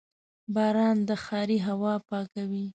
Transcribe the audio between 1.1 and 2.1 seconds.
ښاري هوا